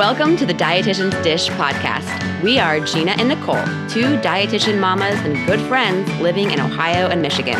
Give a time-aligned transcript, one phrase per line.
[0.00, 2.42] Welcome to the Dietitian's Dish podcast.
[2.42, 7.20] We are Gina and Nicole, two dietitian mamas and good friends living in Ohio and
[7.20, 7.58] Michigan.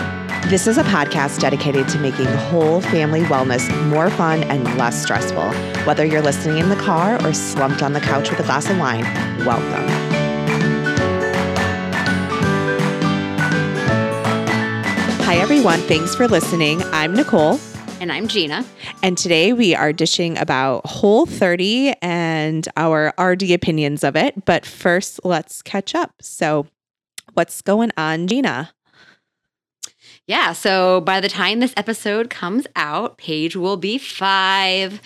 [0.48, 5.52] This is a podcast dedicated to making whole family wellness more fun and less stressful.
[5.84, 8.78] Whether you're listening in the car or slumped on the couch with a glass of
[8.78, 9.04] wine,
[9.44, 9.86] welcome.
[15.26, 15.80] Hi, everyone.
[15.80, 16.82] Thanks for listening.
[16.84, 17.60] I'm Nicole.
[18.00, 18.64] And I'm Gina.
[19.02, 24.46] And today we are dishing about Whole 30 and our RD opinions of it.
[24.46, 26.14] But first, let's catch up.
[26.22, 26.66] So,
[27.34, 28.72] what's going on, Gina?
[30.26, 35.02] Yeah, so by the time this episode comes out, Paige will be five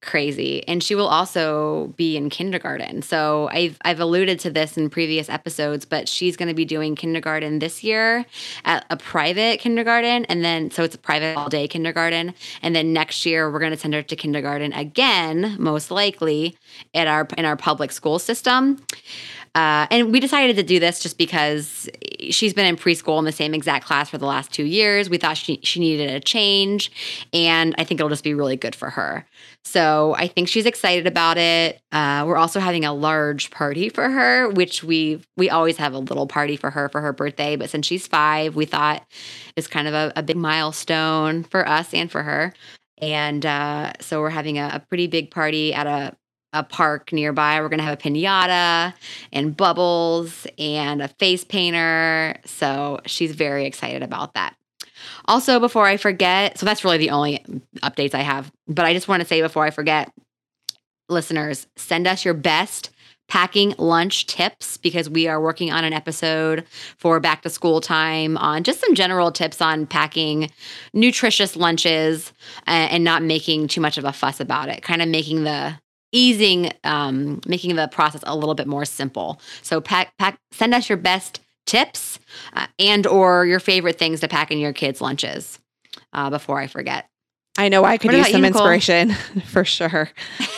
[0.00, 0.66] crazy.
[0.68, 3.02] And she will also be in kindergarten.
[3.02, 6.94] So i've i've alluded to this in previous episodes but she's going to be doing
[6.94, 8.24] kindergarten this year
[8.64, 12.34] at a private kindergarten and then so it's a private all day kindergarten.
[12.62, 16.56] And then next year we're going to send her to kindergarten again most likely
[16.94, 18.80] at our in our public school system
[19.58, 21.90] uh, and we decided to do this just because
[22.30, 25.10] she's been in preschool in the same exact class for the last two years.
[25.10, 26.92] We thought she, she needed a change,
[27.32, 29.26] and I think it'll just be really good for her.
[29.64, 31.80] So I think she's excited about it.
[31.90, 35.98] Uh, we're also having a large party for her, which we we always have a
[35.98, 37.56] little party for her for her birthday.
[37.56, 39.04] But since she's five, we thought
[39.56, 42.54] it's kind of a, a big milestone for us and for her.
[42.98, 46.16] And uh, so we're having a, a pretty big party at a
[46.52, 47.60] a park nearby.
[47.60, 48.94] We're going to have a pinata
[49.32, 52.36] and bubbles and a face painter.
[52.44, 54.54] So she's very excited about that.
[55.26, 57.44] Also, before I forget, so that's really the only
[57.82, 60.12] updates I have, but I just want to say before I forget,
[61.08, 62.90] listeners, send us your best
[63.28, 66.64] packing lunch tips because we are working on an episode
[66.96, 70.50] for back to school time on just some general tips on packing
[70.94, 72.32] nutritious lunches
[72.66, 75.78] and, and not making too much of a fuss about it, kind of making the
[76.12, 80.88] easing um, making the process a little bit more simple so pack pack send us
[80.88, 82.18] your best tips
[82.54, 85.58] uh, and or your favorite things to pack in your kids lunches
[86.12, 87.08] uh, before i forget
[87.60, 89.10] I know I could use some you, inspiration
[89.46, 90.08] for sure.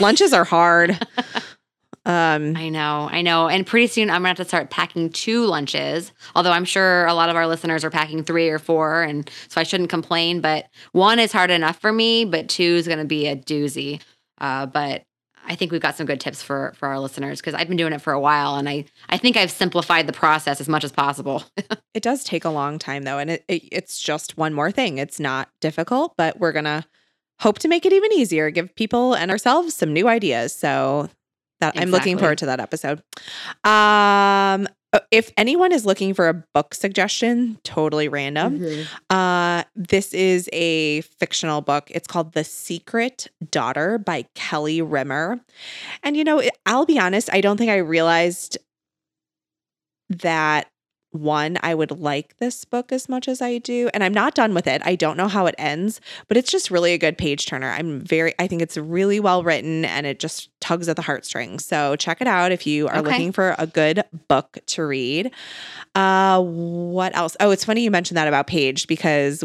[0.01, 0.99] Lunches are hard.
[2.07, 3.49] Um, I know, I know.
[3.49, 6.13] And pretty soon I'm gonna have to start packing two lunches.
[6.35, 9.61] Although I'm sure a lot of our listeners are packing three or four, and so
[9.61, 10.41] I shouldn't complain.
[10.41, 14.01] But one is hard enough for me, but two is gonna be a doozy.
[14.39, 15.03] Uh, but
[15.47, 17.93] I think we've got some good tips for for our listeners because I've been doing
[17.93, 20.93] it for a while and I I think I've simplified the process as much as
[20.93, 21.45] possible.
[21.95, 24.99] it does take a long time though and it, it, it's just one more thing.
[24.99, 26.85] It's not difficult, but we're going to
[27.41, 30.55] hope to make it even easier, give people and ourselves some new ideas.
[30.55, 31.09] So
[31.61, 31.83] that exactly.
[31.83, 33.03] I'm looking forward to that episode.
[33.65, 34.69] Um
[35.11, 39.15] if anyone is looking for a book suggestion, totally random, mm-hmm.
[39.15, 41.91] uh, this is a fictional book.
[41.91, 45.41] It's called The Secret Daughter by Kelly Rimmer.
[46.03, 48.59] And, you know, I'll be honest, I don't think I realized
[50.09, 50.67] that
[51.13, 53.91] one, I would like this book as much as I do.
[53.93, 54.81] And I'm not done with it.
[54.85, 57.71] I don't know how it ends, but it's just really a good page turner.
[57.71, 61.65] I'm very, I think it's really well written and it just tugs at the heartstrings.
[61.65, 63.11] So check it out if you are okay.
[63.11, 65.33] looking for a good book to read.
[65.95, 67.37] Uh, what else?
[67.41, 69.43] Oh, it's funny you mentioned that about Paige because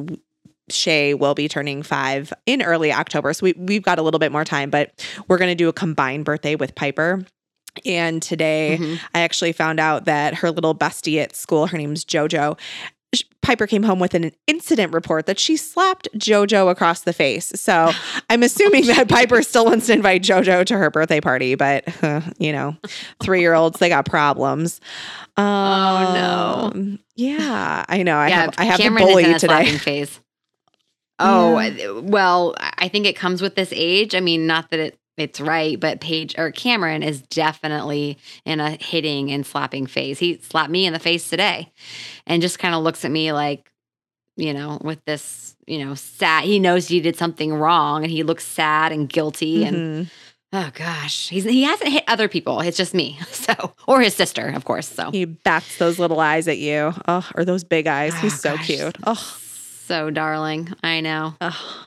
[0.70, 3.34] Shay will be turning five in early October.
[3.34, 5.74] So we, we've got a little bit more time, but we're going to do a
[5.74, 7.26] combined birthday with Piper.
[7.86, 8.96] And today mm-hmm.
[9.14, 12.58] I actually found out that her little bestie at school, her name's JoJo,
[13.42, 17.52] Piper came home with an incident report that she slapped JoJo across the face.
[17.60, 17.92] So
[18.30, 22.22] I'm assuming that Piper still wants to invite JoJo to her birthday party, but uh,
[22.40, 22.76] you know,
[23.22, 24.82] three year olds, they got problems.
[25.38, 26.72] Oh no.
[26.74, 28.18] Um, yeah, I know.
[28.18, 29.78] I yeah, have I have Cameron the bully today.
[29.78, 30.20] Phase.
[31.18, 31.92] Oh, yeah.
[31.92, 34.14] well, I think it comes with this age.
[34.16, 38.72] I mean, not that it it's right, but Paige or Cameron is definitely in a
[38.72, 40.20] hitting and slapping phase.
[40.20, 41.72] He slapped me in the face today
[42.28, 43.72] and just kind of looks at me like,
[44.36, 46.44] you know, with this, you know, sad.
[46.44, 49.76] He knows he did something wrong and he looks sad and guilty mm-hmm.
[49.76, 50.12] and
[50.52, 52.60] oh gosh, he's he hasn't hit other people.
[52.62, 53.20] It's just me.
[53.46, 54.88] So or his sister, of course.
[54.88, 56.94] So he bats those little eyes at you.
[57.08, 58.14] Oh, or those big eyes.
[58.16, 58.66] Oh, he's so gosh.
[58.66, 58.98] cute.
[59.04, 59.38] Oh,
[59.86, 60.74] so darling.
[60.84, 61.36] I know.
[61.40, 61.86] Oh,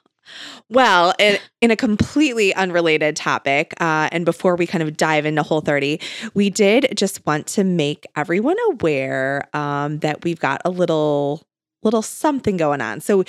[0.69, 5.43] well, in, in, a completely unrelated topic, uh, and before we kind of dive into
[5.43, 6.01] Whole 30,
[6.35, 11.43] we did just want to make everyone aware um, that we've got a little
[11.83, 13.01] little something going on.
[13.01, 13.25] So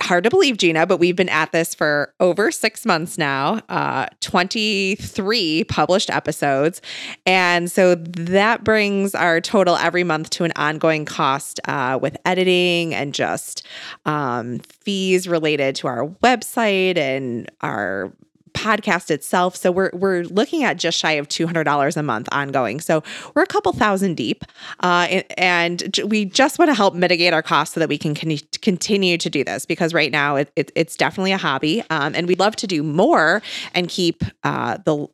[0.00, 4.06] hard to believe, Gina, but we've been at this for over six months now, uh,
[4.20, 6.80] 23 published episodes.
[7.26, 12.94] And so that brings our total every month to an ongoing cost uh, with editing
[12.94, 13.66] and just
[14.06, 18.12] um, fees related to our website and our
[18.58, 19.56] podcast itself.
[19.56, 22.80] So we're we're looking at just shy of two hundred dollars a month ongoing.
[22.80, 23.02] So
[23.34, 24.44] we're a couple thousand deep,
[24.80, 28.38] uh, and, we just want to help mitigate our costs so that we can con-
[28.62, 32.26] continue to do this because right now it, it, it's definitely a hobby, um, and
[32.26, 33.42] we'd love to do more
[33.74, 35.06] and keep uh, the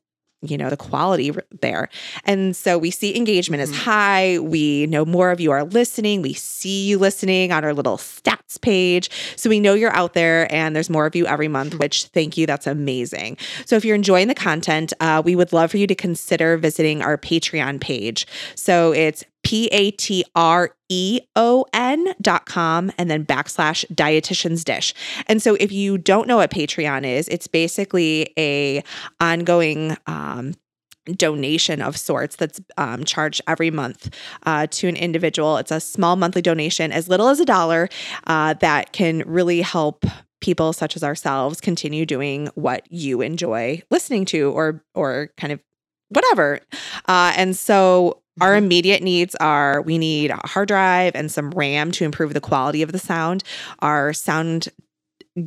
[0.46, 1.88] you know the quality there.
[2.24, 3.80] And so we see engagement is Mm-hmm.
[3.80, 4.38] high.
[4.38, 6.22] We know more of you are listening.
[6.22, 9.10] We see you listening on our little stats page.
[9.36, 12.36] So we know you're out there and there's more of you every month which thank
[12.36, 13.36] you that's amazing.
[13.66, 17.02] So if you're enjoying the content uh, we would love for you to consider visiting
[17.02, 18.26] our patreon page.
[18.54, 20.24] So it's p-a-t-r-e-o-n
[22.20, 24.94] dot com and then backslash dietitian's dish
[25.26, 28.82] and so if you don't know what patreon is it's basically a
[29.20, 30.54] ongoing um,
[31.12, 34.14] donation of sorts that's um, charged every month
[34.46, 35.56] uh, to an individual.
[35.58, 37.88] It's a small monthly donation, as little as a dollar,
[38.26, 40.04] uh, that can really help
[40.40, 45.60] people such as ourselves continue doing what you enjoy listening to, or or kind of
[46.08, 46.60] whatever.
[47.06, 48.20] Uh, and so.
[48.40, 52.40] Our immediate needs are we need a hard drive and some RAM to improve the
[52.40, 53.44] quality of the sound.
[53.78, 54.68] Our sound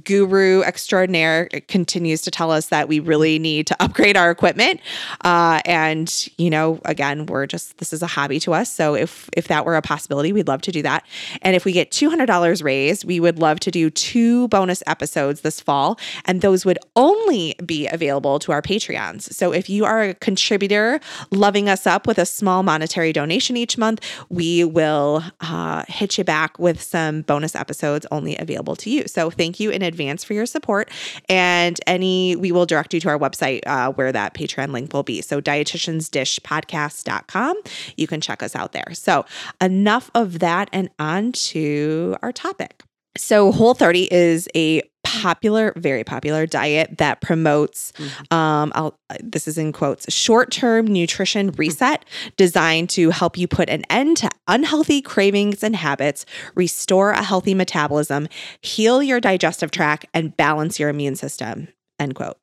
[0.04, 4.82] guru extraordinaire continues to tell us that we really need to upgrade our equipment.
[5.22, 8.70] Uh, and you know again we're just this is a hobby to us.
[8.70, 11.06] So if if that were a possibility we'd love to do that.
[11.42, 15.62] And if we get $200 raised we would love to do two bonus episodes this
[15.62, 15.98] fall.
[16.26, 19.34] And those would only be available to our patreons.
[19.34, 21.00] So if you are a contributor
[21.32, 26.24] loving us up with a small monetary donation each month we will uh, hit you
[26.26, 29.08] back with some bonus episodes only available to you.
[29.08, 30.92] So thank you in advance for your support.
[31.30, 35.04] And any, we will direct you to our website uh, where that Patreon link will
[35.04, 35.22] be.
[35.22, 37.56] So dietitiansdishpodcast.com.
[37.96, 38.94] You can check us out there.
[38.94, 39.26] So
[39.62, 42.84] enough of that and on to our topic.
[43.18, 47.94] So Whole 30 is a popular, very popular diet that promotes,
[48.30, 52.04] um, I'll, this is in quotes, short term nutrition reset
[52.36, 56.26] designed to help you put an end to unhealthy cravings and habits,
[56.56, 58.28] restore a healthy metabolism,
[58.62, 61.70] heal your digestive tract, and balance your immune system.
[62.00, 62.38] End quote.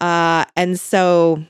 [0.00, 1.44] Uh, and so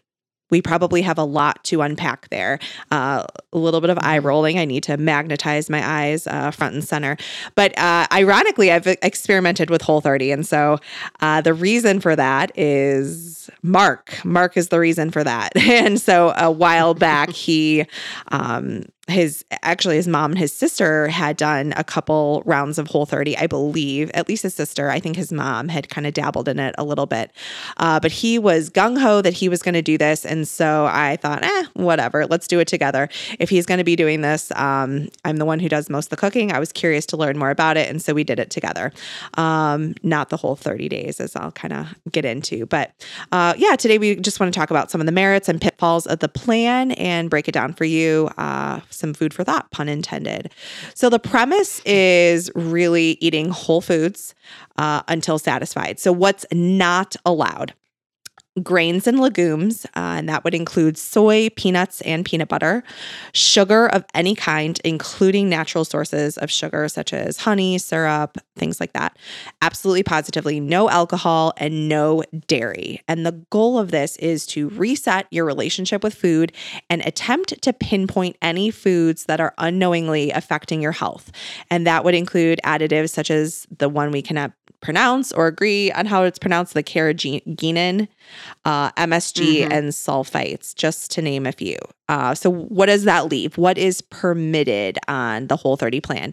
[0.50, 2.58] we probably have a lot to unpack there.
[2.90, 4.58] Uh, a little bit of eye rolling.
[4.58, 7.16] I need to magnetize my eyes uh, front and center.
[7.54, 10.31] But uh, ironically, I've experimented with Whole 30.
[10.31, 10.78] And so
[11.20, 14.25] uh, the reason for that is Mark.
[14.25, 15.52] Mark is the reason for that.
[15.76, 17.84] And so a while back, he,
[18.28, 23.06] um, his actually his mom and his sister had done a couple rounds of whole
[23.06, 24.91] 30 i believe at least his sister.
[24.91, 27.31] I think his mom had kind of dabbled in it a little bit.
[27.76, 31.17] Uh, but he was gung-ho that he was going to do this and so i
[31.17, 33.08] thought eh whatever let's do it together.
[33.38, 36.11] If he's going to be doing this um, i'm the one who does most of
[36.11, 36.52] the cooking.
[36.52, 38.93] I was curious to learn more about it and so we did it together.
[39.35, 42.93] Um, not the whole 30 days as i'll kind of get into but
[43.32, 46.06] uh, yeah today we just want to talk about some of the merits and pitfalls
[46.06, 48.29] of the plan and break it down for you.
[48.37, 50.50] Uh, some food for thought, pun intended.
[50.94, 54.34] So the premise is really eating whole foods
[54.78, 55.98] uh, until satisfied.
[56.00, 57.75] So what's not allowed?
[58.62, 62.82] Grains and legumes, uh, and that would include soy, peanuts, and peanut butter,
[63.32, 68.93] sugar of any kind, including natural sources of sugar such as honey, syrup, things like
[68.93, 69.17] that.
[69.61, 73.02] Absolutely positively, no alcohol and no dairy.
[73.09, 76.52] And the goal of this is to reset your relationship with food
[76.88, 81.30] and attempt to pinpoint any foods that are unknowingly affecting your health.
[81.71, 84.52] And that would include additives such as the one we cannot
[84.87, 88.07] pronounce or agree on how it's pronounced the carrageenan,
[88.64, 89.73] uh, MSG, Mhm.
[89.73, 91.76] and sulfites, just to name a few.
[92.09, 93.59] Uh, so, what does that leave?
[93.59, 96.33] What is permitted on the Whole 30 plan?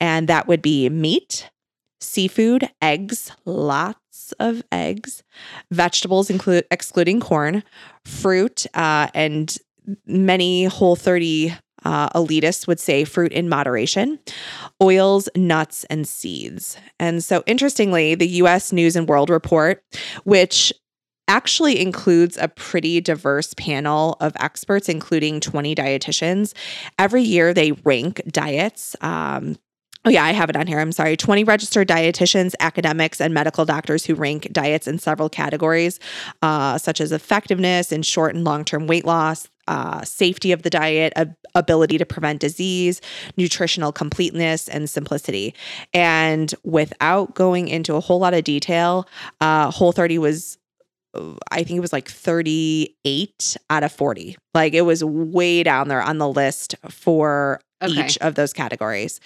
[0.00, 1.48] And that would be meat,
[2.00, 5.22] seafood, eggs, lots of eggs,
[5.70, 7.62] vegetables, include excluding corn,
[8.04, 9.56] fruit, uh, and
[10.04, 14.18] many Whole 30 uh, elitists would say fruit in moderation,
[14.82, 16.76] oils, nuts, and seeds.
[16.98, 19.82] And so, interestingly, the US News and World Report,
[20.24, 20.72] which
[21.26, 26.52] actually includes a pretty diverse panel of experts, including 20 dietitians.
[26.98, 28.94] Every year they rank diets.
[29.00, 29.56] Um,
[30.06, 30.80] Oh, yeah, I have it on here.
[30.80, 31.16] I'm sorry.
[31.16, 35.98] 20 registered dietitians, academics, and medical doctors who rank diets in several categories,
[36.42, 40.70] uh, such as effectiveness in short and long term weight loss, uh, safety of the
[40.70, 43.00] diet, ab- ability to prevent disease,
[43.36, 45.54] nutritional completeness, and simplicity.
[45.92, 49.08] And without going into a whole lot of detail,
[49.40, 50.58] uh, Whole 30 was
[51.52, 54.36] I think it was like 38 out of 40.
[54.52, 57.92] Like it was way down there on the list for Okay.
[58.06, 59.20] each of those categories.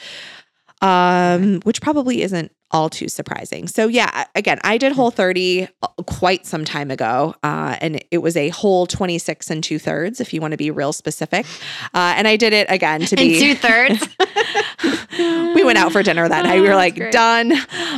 [0.81, 3.67] Um, which probably isn't all too surprising.
[3.67, 8.19] So yeah, again, I did Whole 30 uh, quite some time ago, uh, and it
[8.19, 11.47] was a whole 26 and two thirds, if you want to be real specific.
[11.95, 14.07] Uh, and I did it again to be two thirds.
[15.55, 16.61] we went out for dinner that night.
[16.61, 17.13] We were Oh, like great.
[17.13, 17.53] done,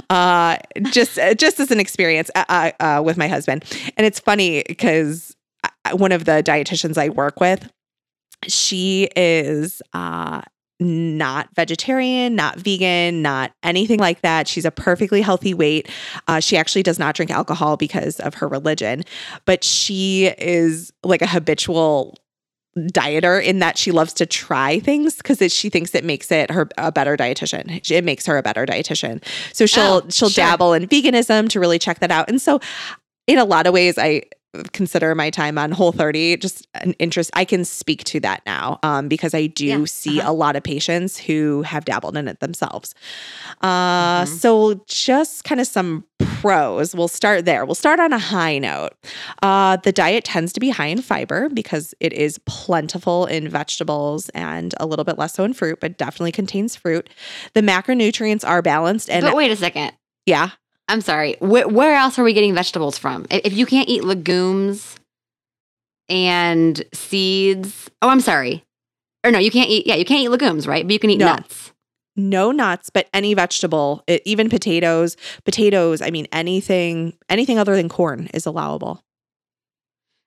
[0.08, 0.56] uh,
[0.90, 3.64] just just as an experience uh, uh, with my husband.
[3.96, 5.34] And it's funny because
[5.92, 7.68] one of the dietitians I work with,
[8.46, 10.42] she is uh,
[10.80, 14.48] not vegetarian, not vegan, not anything like that.
[14.48, 15.88] She's a perfectly healthy weight.
[16.26, 19.02] Uh, she actually does not drink alcohol because of her religion,
[19.44, 22.16] but she is like a habitual
[22.78, 26.68] dieter in that she loves to try things because she thinks it makes it her
[26.78, 27.90] a better dietitian.
[27.90, 29.22] It makes her a better dietitian.
[29.52, 30.44] So she'll Oh, she'll sure.
[30.44, 32.28] dabble in veganism to really check that out.
[32.30, 32.60] And so
[33.26, 34.22] in a lot of ways I
[34.72, 38.78] consider my time on whole 30 just an interest i can speak to that now
[38.82, 40.30] um, because i do Yeah, see uh-huh.
[40.30, 42.94] a lot of patients who have dabbled in it themselves
[43.62, 44.26] uh, Mhm.
[44.26, 46.04] so just kind of some
[46.40, 48.90] pros we'll start there we'll start on a high note
[49.42, 54.28] uh, the diet tends to be high in fiber because it is plentiful in vegetables
[54.30, 57.08] and a little bit less so in fruit but definitely contains fruit
[57.54, 59.92] the macronutrients are balanced and but wait a second.
[60.26, 60.50] yeah
[60.90, 61.36] I'm sorry.
[61.40, 63.26] Where, where else are we getting vegetables from?
[63.30, 64.96] If you can't eat legumes
[66.08, 68.64] and seeds, oh, I'm sorry.
[69.24, 69.86] Or no, you can't eat.
[69.86, 70.84] Yeah, you can't eat legumes, right?
[70.86, 71.26] But you can eat No.
[71.26, 71.72] nuts.
[72.16, 77.88] no nuts but any vegetable it, even potatoes potatoes i mean anything anything other than
[77.88, 79.00] corn is allowable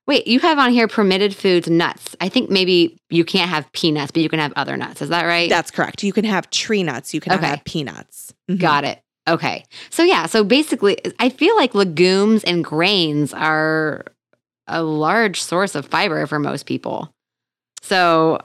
[0.08, 2.13] Wait, you have on here permitted foods, nuts.
[2.20, 5.01] I think maybe you can't have peanuts, but you can have other nuts.
[5.01, 5.50] Is that right?
[5.50, 7.48] that's correct you can have tree nuts you can Okay.
[7.48, 8.60] have peanuts Mhm.
[8.60, 9.00] Got it.
[9.27, 9.63] Okay.
[9.89, 14.06] So yeah, so basically I feel like legumes and grains are
[14.68, 17.13] a large source of fiber for most people.
[17.82, 18.39] So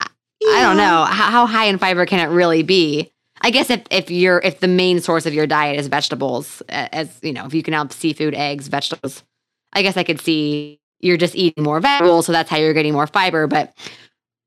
[0.00, 3.12] I don't know how, how high in fiber can it really be.
[3.40, 7.18] I guess if if you're if the main source of your diet is vegetables, as
[7.22, 9.24] you know, if you can have seafood, eggs, vegetables,
[9.72, 12.92] I guess I could see you're just eating more vegetables, so that's how you're getting
[12.92, 13.48] more fiber.
[13.48, 13.74] But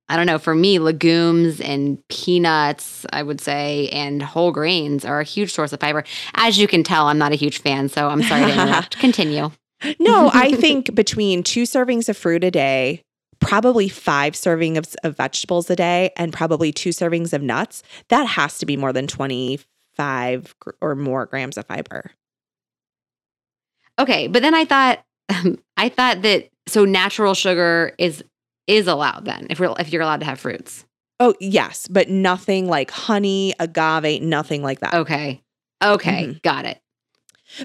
[0.08, 0.38] I don't know.
[0.38, 5.74] For me, legumes and peanuts, I would say, and whole grains are a huge source
[5.74, 6.04] of fiber.
[6.36, 8.98] As you can tell, I'm not a huge fan, so I'm sorry to interrupt.
[9.00, 9.52] Continue.
[10.00, 13.02] no i think between two servings of fruit a day
[13.42, 18.24] probably five servings of, of vegetables a day and probably two servings of nuts that
[18.24, 22.12] has to be more than 25 gr- or more grams of fiber
[24.00, 25.04] Okay, but then I thought,
[25.78, 28.24] I thought that so natural sugar is
[28.68, 30.86] is allowed then if we're if you're allowed to have fruits.
[31.20, 35.42] oh yes but nothing like honey agave nothing like that Okay.
[35.84, 36.38] Okay, mm-hmm.
[36.42, 36.80] got it.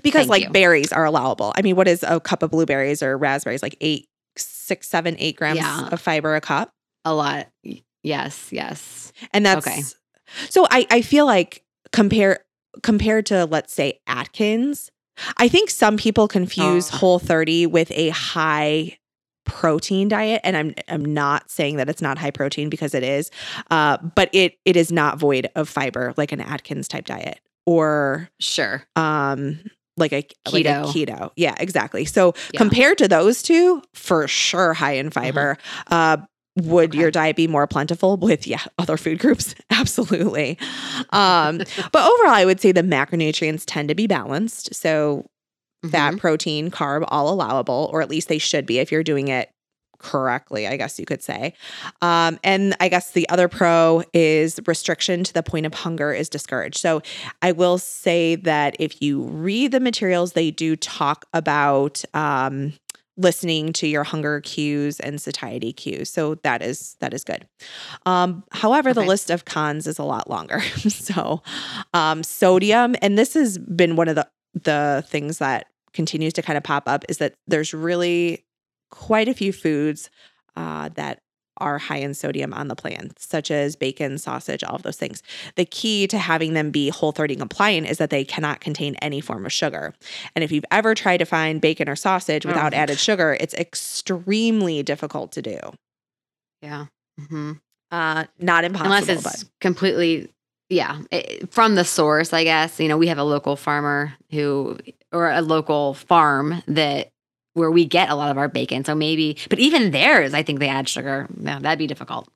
[0.02, 0.50] because Thank like you.
[0.50, 1.52] berries are allowable.
[1.57, 3.62] I mean, what is a cup of blueberries or raspberries?
[3.62, 5.88] Like eight, six, seven, eight grams Yeah.
[5.90, 6.71] of fiber a cup,
[7.04, 7.47] A lot.
[8.02, 9.12] Yes, yes.
[9.33, 9.80] and that's Okay.
[10.50, 10.66] so.
[10.71, 12.40] I I feel like compare
[12.83, 14.90] compared to let's say Atkins,
[15.38, 16.97] I think some people confuse Oh.
[16.97, 18.99] Whole 30 with a high
[19.44, 23.30] protein diet and I'm I'm not saying that it's not high protein because it is
[23.70, 28.28] uh but it it is not void of fiber like an Atkins type diet or
[28.38, 28.85] Sure.
[28.97, 29.59] um
[29.97, 30.85] like a like a Keto.
[30.87, 31.30] keto.
[31.37, 32.04] Yeah, exactly.
[32.04, 32.59] So Yeah.
[32.59, 35.56] compared to those two, for sure high in fiber.
[35.88, 36.18] Uh
[36.62, 36.99] would Okay.
[36.99, 40.59] your diet be more plentiful with yeah other food groups absolutely
[41.11, 41.59] um
[41.92, 45.25] but overall i would say the macronutrients tend to be balanced so
[45.89, 46.19] fat Mhm.
[46.19, 49.51] protein carb all allowable or at least they should be if you're doing it
[50.03, 51.53] correctly i guess you could say.
[52.01, 56.29] Um, and i guess the other pro is restriction to the point of hunger is
[56.31, 56.79] discouraged.
[56.79, 57.03] So
[57.43, 62.73] i will say that if you read the materials they do talk about um,
[63.19, 66.09] listening to your hunger cues and satiety cues.
[66.09, 67.47] So that is that is good.
[68.07, 70.61] Um, however the list of cons is a lot longer.
[70.89, 71.43] So
[71.93, 74.27] um, sodium and this has been one of the
[74.64, 78.45] the things that continues to kind of pop up is that there's really
[78.90, 80.11] quite a few foods
[80.57, 81.21] uh, that
[81.59, 85.23] are high in sodium on the plan, such as bacon, sausage, all of those things.
[85.57, 89.21] The key to having them be whole 30 compliant is that they cannot contain any
[89.21, 89.93] form of sugar.
[90.35, 92.76] And if you've ever tried to find bacon or sausage without Oh.
[92.79, 95.59] added sugar, it's extremely difficult to do.
[96.62, 96.87] Yeah.
[97.21, 97.52] Mm-hmm.
[97.90, 100.31] Uh, not impossible, Unless it's but completely,
[100.71, 102.81] yeah, it, from the source, I guess.
[102.81, 104.79] You know, we have a local farmer who,
[105.12, 107.11] or a local farm that
[107.55, 108.85] where we get a lot of our bacon.
[108.85, 111.29] So maybe, but even theirs, I think they add sugar.
[111.39, 112.29] Yeah, that'd be difficult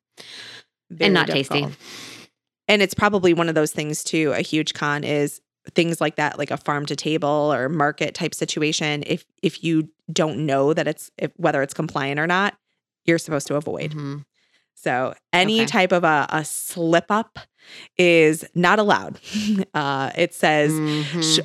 [0.90, 1.70] very and not difficult.
[1.70, 1.78] tasty.
[2.68, 4.32] And it's probably one of those things too.
[4.34, 5.40] A huge con is
[5.74, 9.02] things like that, like a farm to table or market type situation.
[9.06, 12.54] If if you don't know that it's if, whether it's compliant or not,
[13.04, 13.92] you're supposed to avoid.
[13.92, 14.24] Mhm.
[14.74, 15.66] So any Okay.
[15.66, 17.38] type of a, a slip up
[17.96, 19.18] is not allowed.
[19.74, 21.22] Uh, it says Mhm.
[21.22, 21.40] sh-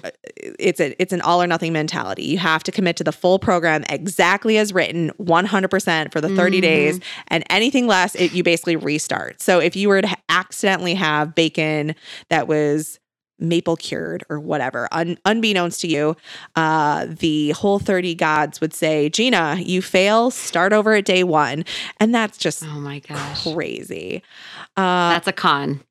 [0.59, 2.23] it's a it's an all or nothing mentality.
[2.23, 6.61] You have to commit to the full program exactly as written, 100% for the 30
[6.61, 9.41] days, and anything less, it, you basically restart.
[9.41, 11.95] So if you were to accidentally have bacon
[12.29, 12.99] that was
[13.39, 16.15] maple cured or whatever, un- unbeknownst to you,
[16.55, 21.65] uh, the whole 30 gods would say, Gina, you fail, start over at day one.
[21.99, 23.43] And that's just oh my gosh.
[23.43, 24.23] crazy.
[24.77, 25.81] Uh, That's a con.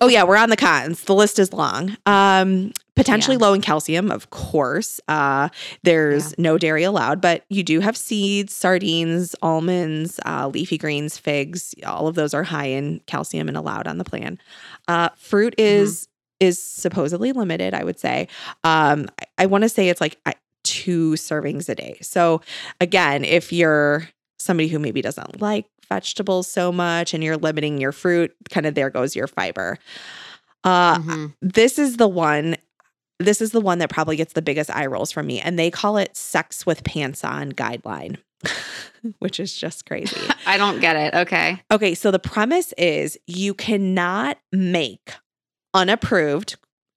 [0.00, 1.04] oh yeah, we're on the cons.
[1.04, 1.96] The list is long.
[2.04, 5.00] Um, potentially low in calcium, of course.
[5.08, 5.48] Uh,
[5.84, 11.74] there's no dairy allowed, but you do have seeds, sardines, almonds, uh, leafy greens, figs.
[11.86, 14.38] All of those are high in calcium and allowed on the plan.
[14.86, 16.08] Uh, fruit is
[16.40, 17.74] is supposedly limited.
[17.74, 18.26] I would say.
[18.64, 20.18] Um, I, I want to say it's like
[20.64, 21.96] two servings a day.
[22.02, 22.42] So
[22.80, 27.92] again, if you're somebody who maybe doesn't like vegetables so much and you're limiting your
[27.92, 29.78] fruit, kind of there goes your fiber.
[30.64, 31.34] Uh, Mhm.
[31.40, 32.56] this is the one
[33.18, 35.70] this is the one that probably gets the biggest eye rolls from me and they
[35.70, 38.16] call it sex with pants on guideline
[39.18, 41.14] which is just crazy I don't get it.
[41.14, 41.62] Okay.
[41.70, 45.12] okay so the premise is you cannot make
[45.74, 46.56] unapproved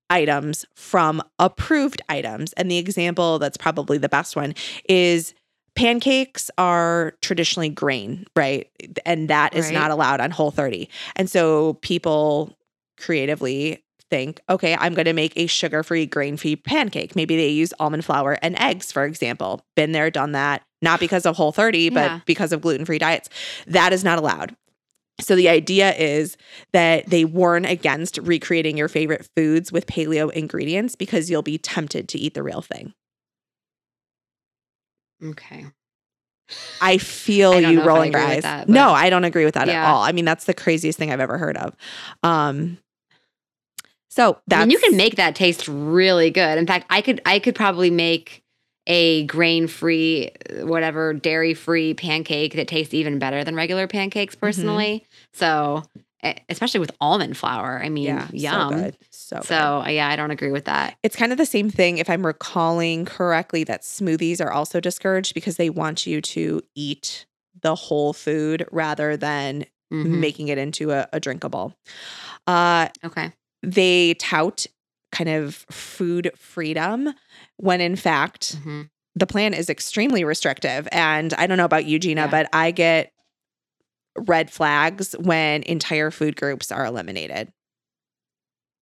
[0.10, 4.54] items from approved items and the example that's probably the best one
[4.88, 5.34] is
[5.76, 8.70] pancakes are traditionally grain right
[9.06, 9.74] and that is Right.
[9.74, 12.56] not allowed on whole 30 and so people
[12.98, 17.16] creatively think, okay, I'm going to make a sugar free, grain free pancake.
[17.16, 19.66] Maybe they use almond flour and eggs, for example.
[19.76, 22.20] Been there, done that, not because of Whole 30, but Yeah.
[22.28, 23.28] because of gluten free diets.
[23.66, 24.56] That is not allowed.
[25.22, 26.38] So the idea is
[26.72, 32.10] that they warn against recreating your favorite foods with paleo ingredients because you'll be tempted
[32.10, 32.94] to eat the real thing.
[35.24, 35.68] Okay.
[36.82, 38.44] I feel I you know if I rolling your eyes.
[38.44, 40.04] that, no, I don't agree with that at all.
[40.04, 41.76] I mean, that's the craziest thing I've ever heard of.
[42.22, 42.80] Um,
[44.10, 46.58] so I mean, you can make that taste really good.
[46.58, 48.43] In fact, I could I could probably make
[48.88, 54.46] a grain-free, whatever, dairy-free pancake that tastes even better than regular pancakes Mm-hmm.
[54.46, 55.06] personally.
[55.34, 55.84] So,
[56.26, 57.82] e- especially with almond flour.
[57.84, 58.72] I mean, yeah, yum.
[58.72, 58.98] so good.
[59.12, 59.92] So, good.
[59.94, 60.96] Yeah, I don't agree with that.
[61.04, 65.34] it's kind of the same thing if I'm recalling correctly that smoothies are also discouraged
[65.34, 67.26] because they want you to eat
[67.62, 70.06] the whole food rather than Mhm.
[70.20, 71.74] making it into a, a drinkable.
[72.48, 73.32] Uh, Okay.
[73.62, 74.66] they tout
[75.14, 77.14] kind of food freedom
[77.58, 78.90] when in fact Mhm.
[79.16, 80.88] the plan is extremely restrictive.
[80.92, 82.28] And I don't know about you, Gina, Yeah.
[82.28, 83.12] but I get
[84.18, 87.52] red flags when entire food groups are eliminated.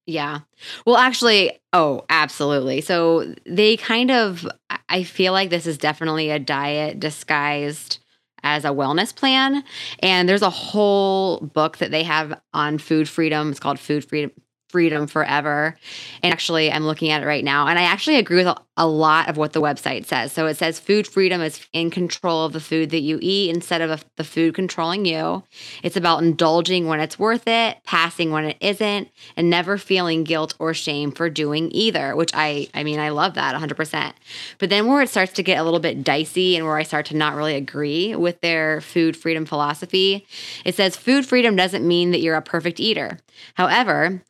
[0.08, 0.40] Yeah.
[0.86, 2.82] Well, actually, oh, absolutely.
[2.82, 4.48] So they kind of,
[4.90, 8.00] I feel like this is definitely a diet disguised
[8.44, 9.64] as a wellness plan.
[10.00, 13.52] And there's a whole book that they have on food freedom.
[13.52, 14.32] It's called Food Freedom.
[14.72, 15.78] Freedom Forever.
[16.24, 17.68] And actually, I'm looking at it right now.
[17.68, 20.32] And I actually agree with a, lot of what the website says.
[20.32, 23.80] So it says food freedom is in control of the food that you eat instead
[23.80, 25.44] of the food controlling you.
[25.84, 30.56] It's about indulging when it's worth it, passing when it isn't, and never feeling guilt
[30.58, 34.14] or shame for doing either, which I I mean, I love that 100%.
[34.58, 37.06] But then where it starts to get a little bit dicey and where I start
[37.08, 40.26] to not really agree with their food freedom philosophy,
[40.66, 43.20] it says food freedom doesn't mean that you're a perfect eater.
[43.56, 44.24] However,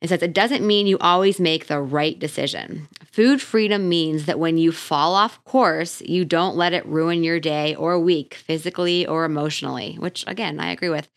[0.00, 2.88] it says it doesn't mean you always make the right decision.
[3.10, 7.40] Food freedom means that when you fall off course, you don't let it ruin your
[7.40, 11.08] day or week, physically or emotionally, which again, I agree with.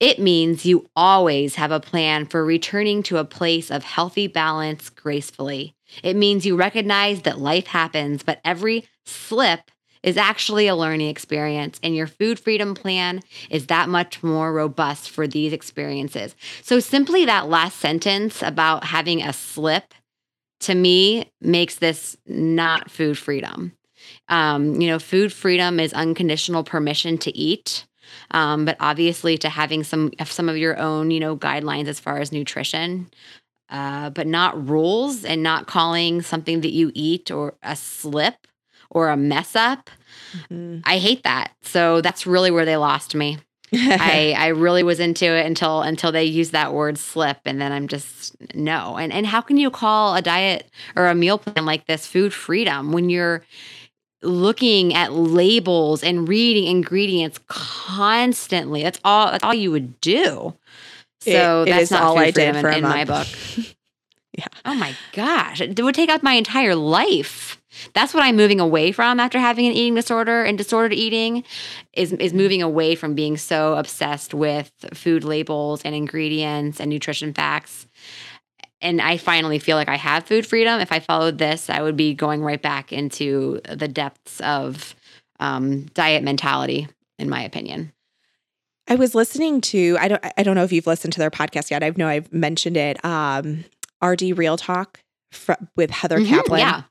[0.00, 4.90] It means you always have a plan for returning to a place of healthy balance
[4.90, 5.74] gracefully.
[6.02, 9.70] It means you recognize that life happens, but every slip
[10.02, 15.10] is actually a learning experience, and your food freedom plan is that much more robust
[15.10, 16.34] for these experiences.
[16.62, 19.94] So, simply that last sentence about having a slip
[20.60, 23.72] to me makes this not food freedom.
[24.28, 27.86] Um, you know, food freedom is unconditional permission to eat.
[28.30, 32.18] Um, but obviously, to having some some of your own, you know, guidelines as far
[32.18, 33.10] as nutrition,
[33.70, 38.47] uh, but not rules, and not calling something that you eat or a slip
[38.90, 39.90] or a mess up.
[40.50, 40.82] Mhm.
[40.84, 41.52] I hate that.
[41.62, 43.38] So that's really where they lost me.
[43.72, 47.72] I I really was into it until until they used that word slip, and then
[47.72, 48.96] I'm just no.
[48.96, 52.32] And and how can you call a diet or a meal plan like this food
[52.32, 53.42] freedom when you're
[54.22, 58.82] looking at labels and reading ingredients constantly?
[58.82, 59.30] That's all.
[59.32, 60.54] That's all you would do.
[61.20, 63.26] So it that's not all I did in, in my book.
[64.36, 64.46] Yeah.
[64.64, 67.57] Oh my gosh, it would take up my entire life
[67.94, 71.44] That's what I'm moving away from after having an eating disorder and disordered eating
[71.92, 77.34] is is moving away from being so obsessed with food labels and ingredients and nutrition
[77.34, 77.86] facts.
[78.80, 80.80] And I finally feel like I have food freedom.
[80.80, 84.94] If I followed this, I would be going right back into the depths of
[85.40, 86.86] um, diet mentality,
[87.18, 87.92] in my opinion.
[88.88, 91.70] I was listening to I don't I don't know if you've listened to their podcast
[91.70, 91.82] yet.
[91.82, 93.04] I know I've mentioned it.
[93.04, 93.64] Um,
[94.02, 95.00] RD Real Talk
[95.32, 96.58] fr- with Heather Mhm, Caplan.
[96.60, 96.82] yeah.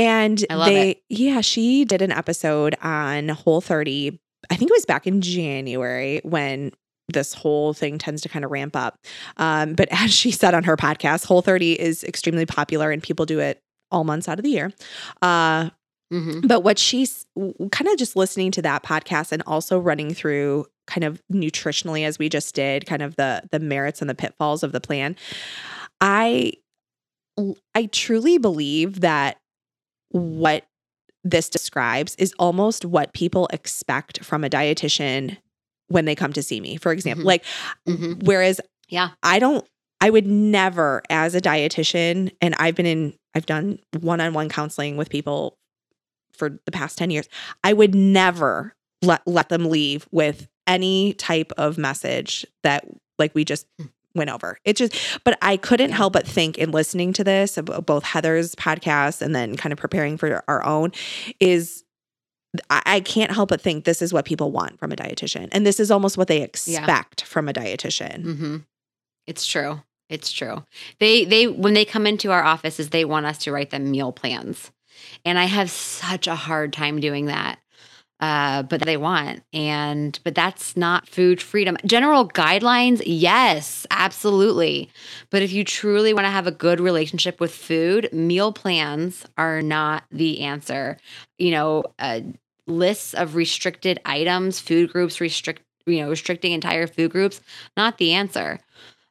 [0.00, 1.02] And they it.
[1.08, 4.18] yeah, she did an episode on Whole 30.
[4.50, 6.72] I think it was back in January when
[7.12, 8.98] this whole thing tends to kind of ramp up.
[9.36, 13.26] Um, but as she said on her podcast, Whole 30 is extremely popular and people
[13.26, 13.60] do it
[13.90, 14.72] all months out of the year.
[15.22, 15.70] Uh,
[16.12, 17.24] hmm but what she's
[17.70, 22.18] kind of just listening to that podcast and also running through kind of nutritionally as
[22.18, 25.14] we just did, kind of the the merits and the pitfalls of the plan.
[26.00, 26.54] I
[27.76, 29.38] I truly believe that
[30.10, 30.64] what
[31.24, 35.36] this describes is almost what people expect from a dietitian
[35.88, 36.76] when they come to see me.
[36.76, 37.26] For example, Mhm.
[37.26, 37.44] like
[37.88, 38.22] Mhm.
[38.24, 39.10] whereas Yeah.
[39.22, 39.66] I don't
[40.02, 45.10] I would never as a dietitian and I've been in I've done one-on-one counseling with
[45.10, 45.56] people
[46.32, 47.28] for the past 10 years.
[47.62, 52.84] I would never let let them leave with any type of message that
[53.18, 53.66] like we just
[54.14, 54.58] went over.
[54.64, 54.94] It just
[55.24, 59.56] but I couldn't help but think in listening to this both Heather's podcast and then
[59.56, 60.92] kind of preparing for our own
[61.38, 61.84] is
[62.68, 65.48] I can't help but think this is what people want from a dietitian.
[65.52, 68.22] And this is almost what they expect from a dietitian.
[68.24, 68.56] hmm
[69.26, 69.82] It's true.
[70.08, 70.64] It's true.
[70.98, 74.10] They they when they come into our offices, they want us to write them meal
[74.10, 74.72] plans,
[75.24, 77.60] and I have such a hard time doing that.
[78.20, 81.78] Uh, but they want, and but that's not food freedom.
[81.86, 84.90] General guidelines, yes, absolutely.
[85.30, 89.62] But if you truly want to have a good relationship with food, meal plans are
[89.62, 90.98] not the answer.
[91.38, 92.20] You know, uh,
[92.66, 97.40] lists of restricted items, food groups restrict, you know, restricting entire food groups,
[97.76, 98.60] not the answer.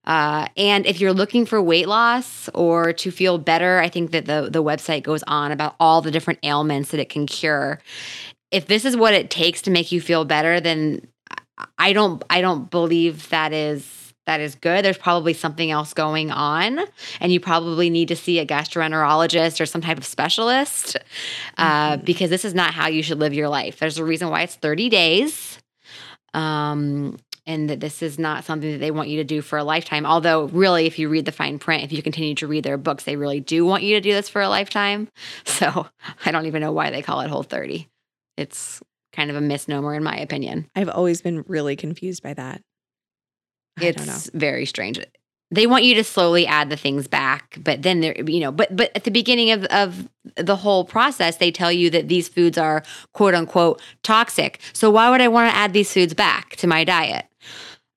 [0.06, 4.26] Uh, and if you're looking for weight loss or to feel better, I think that
[4.26, 7.80] the the website goes on about all the different ailments that it can cure.
[8.52, 11.08] If this is what it takes to make you feel better, then
[11.78, 14.86] I don't I don't believe that is that is good.
[14.86, 16.80] There's probably something else going on,
[17.20, 20.98] and you probably need to see a gastroenterologist or some type of specialist
[21.58, 22.06] uh, Mhm.
[22.06, 23.80] because this is not how you should live your life.
[23.80, 25.58] There's a reason why it's 30 days.
[26.36, 29.64] Um, and that this is not something that they want you to do for a
[29.64, 30.06] lifetime.
[30.06, 33.06] Although, really, if you read the fine print, if you continue to read their books,
[33.06, 35.08] they really do want you to do this for a lifetime.
[35.46, 35.88] So
[36.26, 37.88] I don't even know why they call it Whole 30.
[38.40, 40.70] It's kind of a misnomer, in my opinion.
[40.76, 42.62] I've always been really confused by that.
[43.78, 44.16] I.
[44.16, 45.00] It's very strange.
[45.52, 48.76] They want you to slowly add the things back, but then they're you know, but
[48.76, 52.58] but at the beginning of of the whole process, they tell you that these foods
[52.58, 54.60] are quote unquote toxic.
[54.74, 57.26] So why would I want to add these foods back to my diet?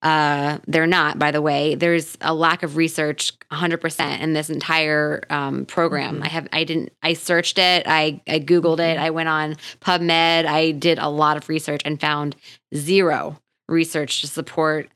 [0.02, 1.76] Uh, they're not, by the way.
[1.76, 6.18] There's a lack of research, 100% in this entire um, program.
[6.20, 6.24] Mhm.
[6.24, 10.46] I have, I didn't, I searched it, I, I googled it, I went on PubMed,
[10.46, 12.34] I did a lot of research and found
[12.74, 13.38] zero
[13.68, 14.88] research to support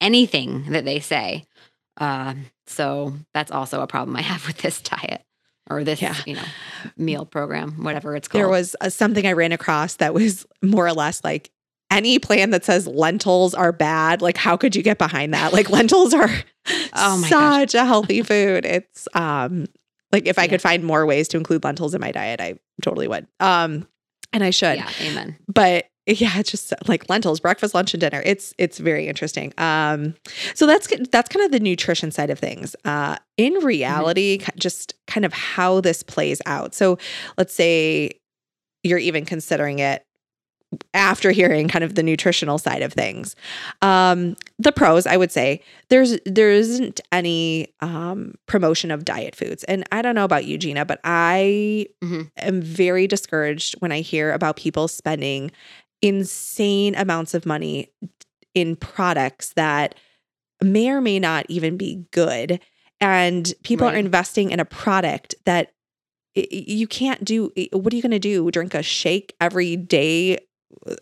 [0.00, 1.44] anything that they say.
[1.96, 2.34] Uh,
[2.68, 5.22] so that's also a problem I have with this diet
[5.68, 6.14] or this, Yeah.
[6.24, 6.44] you know,
[6.96, 8.40] meal program, whatever it's called.
[8.40, 11.50] There was uh, something I ran across that was more or less like
[11.90, 14.20] any plan that says lentils are bad.
[14.22, 15.52] Like, how could you get behind that?
[15.52, 16.28] Like, lentils are
[16.94, 17.60] Oh my gosh.
[17.60, 18.64] such a healthy food.
[18.64, 19.66] It's um
[20.12, 20.48] like if I Yeah.
[20.48, 23.26] could find more ways to include lentils in my diet, I totally would.
[23.40, 23.86] Um,
[24.32, 24.76] and I should.
[24.76, 25.36] yeah, amen.
[25.52, 28.22] but yeah, it's just like lentils, breakfast, lunch, and dinner.
[28.24, 29.52] It's it's very interesting.
[29.58, 30.14] Um,
[30.54, 32.76] so that's that's kind of the nutrition side of things.
[32.84, 36.74] Uh, in reality, ki- just kind of how this plays out.
[36.76, 36.98] So
[37.36, 38.12] let's say
[38.84, 40.04] you're even considering it
[40.94, 43.36] after hearing kind of the nutritional side of things.
[43.82, 49.64] Um, the pros, I would say, there's there isn't any um, promotion of diet foods,
[49.64, 52.30] and I don't know about you, Gina, but I Mhm.
[52.38, 55.50] am very discouraged when I hear about people spending
[56.02, 57.88] insane amounts of money
[58.54, 59.94] in products that
[60.62, 62.60] may or may not even be good,
[63.00, 65.72] and people are investing in a product that
[66.34, 67.50] you can't do.
[67.72, 68.50] What are you going to do?
[68.50, 70.38] Drink a shake every day?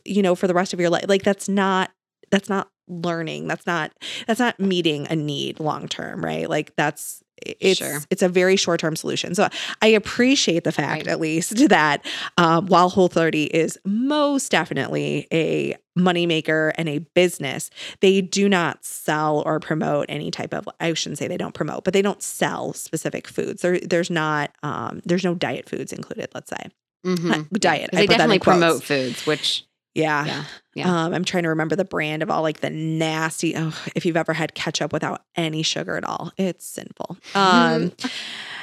[0.04, 1.90] You know for the rest of your life like that's not
[2.30, 3.92] that's not learning that's not
[4.26, 7.98] that's not meeting a need long term right like that's it's Sure.
[8.10, 9.34] it's a very short term solution.
[9.34, 9.48] So
[9.82, 11.08] I appreciate the fact, Right.
[11.08, 12.06] at least, that
[12.38, 18.84] um, while Whole 30 is most definitely a moneymaker and a business, they do not
[18.84, 20.68] sell or promote any type of.
[20.78, 23.62] I shouldn't say they don't promote, but they don't sell specific foods.
[23.62, 26.28] There, there's not um, there's no diet foods included.
[26.34, 26.70] Let's say
[27.04, 27.50] Mhm.
[27.60, 27.90] diet.
[27.92, 29.64] I They put that in definitely promote foods, which
[29.94, 30.24] Yeah.
[30.24, 31.04] yeah, yeah.
[31.04, 33.54] Um, I'm trying to remember the brand of all like the nasty.
[33.56, 37.16] Oh, if you've ever had ketchup without any sugar at all, it's sinful.
[37.34, 37.92] Um,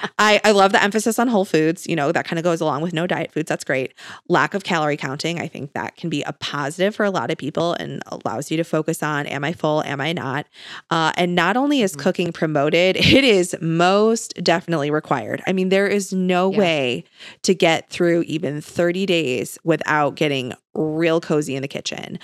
[0.20, 1.88] I, I love the emphasis on whole foods.
[1.88, 3.50] You know, that kind of goes along with no diet foods.
[3.50, 3.94] That's great.
[4.28, 5.40] Lack of calorie counting.
[5.40, 8.58] I think that can be a positive for a lot of people and allows you
[8.58, 9.84] to focus on am I full?
[9.84, 10.46] Am I not?
[10.90, 12.00] Uh, and not only is Mhm.
[12.00, 15.42] cooking promoted, it is most definitely required.
[15.48, 16.58] I mean, there is no Yeah.
[16.58, 17.04] way
[17.44, 22.18] to get through even 30 days without getting real cozy in the kitchen.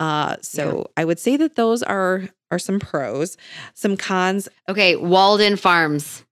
[0.00, 3.36] Uh, so I would say that those are are some pros.
[3.74, 4.48] Some cons.
[4.68, 6.23] okay, Walden Farms.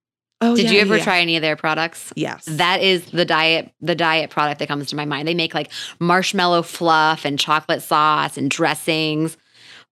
[0.44, 1.04] Oh, Did yeah, you ever yeah.
[1.04, 2.12] try any of their products?
[2.16, 2.44] Yes.
[2.46, 5.28] That is the diet the diet product that comes to my mind.
[5.28, 9.36] They make like marshmallow fluff and chocolate sauce and dressings.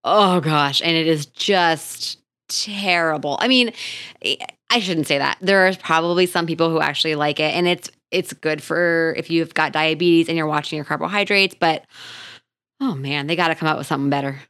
[0.02, 3.38] Oh gosh, and it is just terrible.
[3.40, 3.72] I mean,
[4.22, 4.36] eh,
[4.70, 5.38] I shouldn't say that.
[5.40, 9.30] There are probably some people who actually like it and it's it's good for if
[9.30, 11.84] you've got diabetes and you're watching your carbohydrates, but
[12.80, 14.40] oh man, they got to come out with something better.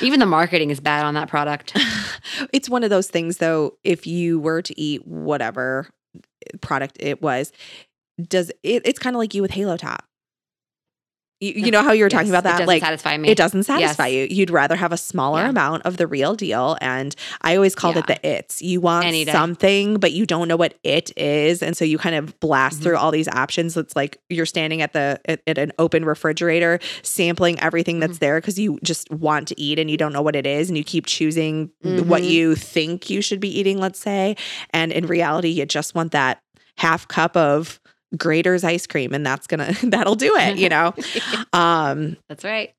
[0.00, 1.76] Even the marketing is bad on that product.
[2.52, 5.88] it's one of those things though if you were to eat whatever
[6.60, 7.52] product it was
[8.26, 10.07] does it, it's kind of like you with halo top
[11.40, 13.28] you, you know how you were talking Yes, about it that doesn't like satisfy me.
[13.28, 14.30] it doesn't satisfy Yes.
[14.30, 15.50] you you'd rather have a smaller Yeah.
[15.50, 19.98] amount of the real deal and i always called it the its you want something
[19.98, 22.82] but you don't know what it is and so you kind of blast Mhm.
[22.82, 26.80] through all these options it's like you're standing at the at, at an open refrigerator
[27.02, 28.18] sampling everything that's Mm-hmm.
[28.24, 30.76] there because you just want to eat and you don't know what it is and
[30.76, 32.30] you keep choosing what Mhm.
[32.30, 34.34] you think you should be eating let's say
[34.70, 36.40] and in reality you just want that
[36.78, 37.80] half cup of
[38.16, 40.94] Graeter's ice cream and that's gonna that'll do it you know
[41.52, 42.74] um That's right.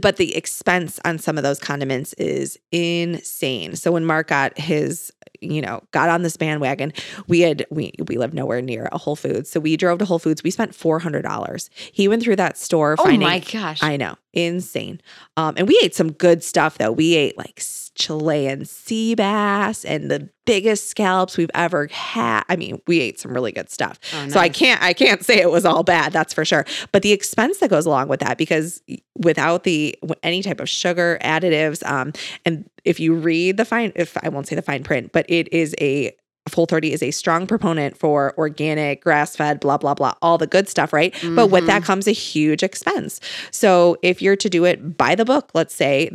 [0.00, 3.76] but the expense on some of those condiments is insane.
[3.76, 6.92] So when Mark got his, you know, got on this bandwagon,
[7.28, 10.18] we had we we lived nowhere near a Whole Foods, so we drove to Whole
[10.18, 10.42] Foods.
[10.42, 11.70] We spent four hundred dollars.
[11.92, 13.20] He went through that store Oh finding.
[13.28, 13.82] my gosh.
[13.82, 15.00] I know, insane.
[15.36, 16.92] Um, and we ate some good stuff though.
[16.92, 17.60] We ate like
[18.00, 22.42] Chilean sea bass and the biggest scallops we've ever had.
[22.48, 24.00] I mean, we ate some really good stuff.
[24.14, 26.64] Oh, So I can't I can't say it was all bad, that's for sure.
[26.90, 28.82] But the expense that goes along with that because
[29.16, 32.12] without the any type of sugar additives um
[32.44, 35.52] and if you read the fine if I won't say the fine print, but it
[35.52, 36.12] is a
[36.50, 40.46] Full 30 is a strong proponent for organic, grass fed, blah, blah, blah, all the
[40.46, 41.12] good stuff, right?
[41.34, 41.66] But with Mm-hmm.
[41.68, 43.20] that comes a huge expense.
[43.50, 46.10] So if you're to do it by the book, let's say,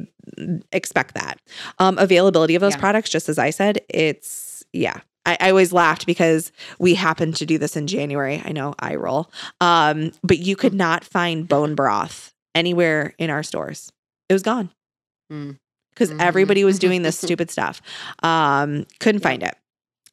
[0.72, 1.40] expect that.
[1.80, 2.80] Um, availability of those Yeah.
[2.80, 5.00] products, just as I said, it's, yeah.
[5.26, 8.42] I, I always laughed because we happened to do this in January.
[8.46, 9.32] I know I roll.
[9.62, 13.92] Um, but you could not find bone broth anywhere in our stores.
[14.30, 14.70] It was gone
[15.32, 15.58] Mm.
[15.92, 16.22] because Mhm.
[16.22, 17.82] everybody was doing this stupid stuff.
[18.22, 19.56] Um, couldn't find it.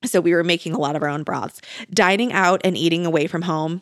[0.04, 1.60] So we were making a lot of our own broths.
[1.92, 3.80] Dining out and eating away from home.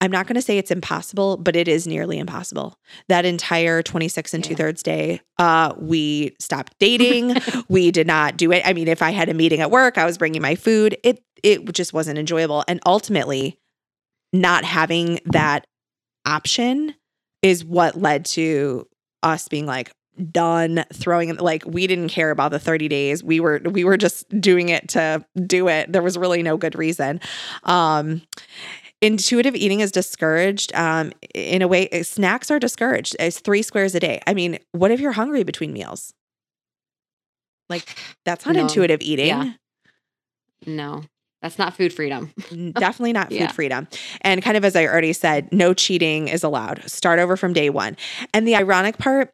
[0.00, 2.76] I'm not going to say it's impossible, but it is nearly impossible.
[3.08, 4.48] That entire 26 and Yeah.
[4.48, 7.36] two thirds day, uh, we stopped dating.
[7.68, 8.62] we did not do it.
[8.66, 10.96] I mean, if I had a meeting at work, I was bringing my food.
[11.04, 13.58] It it just wasn't enjoyable, and ultimately,
[14.32, 15.66] not having that
[16.24, 16.94] option
[17.42, 18.86] is what led to
[19.24, 19.90] us being like
[20.30, 23.96] done throwing in like we didn't care about the 30 days we were we were
[23.96, 27.18] just doing it to do it there was really no good reason
[27.64, 28.20] um
[29.00, 34.00] intuitive eating is discouraged um in a way snacks are discouraged it's three squares a
[34.00, 36.12] day i mean what if you're hungry between meals
[37.70, 37.96] like
[38.26, 38.62] that's not No.
[38.62, 39.52] intuitive eating Yeah.
[40.64, 41.02] No,
[41.40, 42.32] that's not food freedom.
[42.78, 43.46] Definitely not food Yeah.
[43.52, 43.88] freedom.
[44.20, 46.88] And kind of as I already said, no cheating is allowed.
[46.88, 47.96] Start over from day one.
[48.32, 49.32] And the ironic part,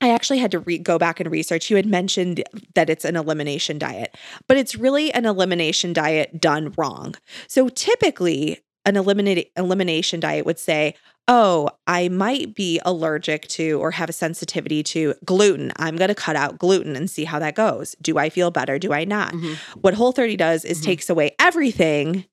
[0.00, 1.68] I actually had to re- go back and research.
[1.70, 2.42] You had mentioned
[2.74, 7.14] that it's an elimination diet, but it's really an elimination diet done wrong.
[7.48, 10.94] So typically, an eliminate elimination diet would say,
[11.28, 15.70] "Oh, I might be allergic to or have a sensitivity to gluten.
[15.76, 17.94] I'm going to cut out gluten and see how that goes.
[18.00, 18.78] Do I feel better?
[18.78, 19.56] Do I not?" Mhm.
[19.82, 20.84] What Whole 30 does is Mhm.
[20.84, 22.24] takes away everything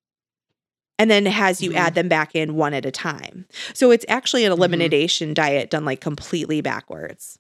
[0.98, 1.76] and then has you Mhm.
[1.76, 3.46] add them back in one at a time.
[3.74, 4.58] So it's actually an Mhm.
[4.58, 7.38] elimination diet done like completely backwards.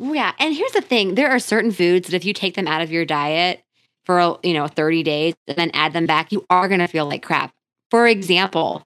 [0.00, 2.80] Yeah, and here's the thing: there are certain foods that if you take them out
[2.80, 3.62] of your diet
[4.04, 7.06] for you know 30 days and then add them back, you are going to feel
[7.06, 7.54] like crap.
[7.90, 8.82] For example,